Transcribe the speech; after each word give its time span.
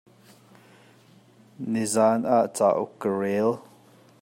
Nizaan 1.71 2.21
ah 2.37 2.45
cauk 2.57 2.91
ka 3.01 3.09
rel. 3.19 3.51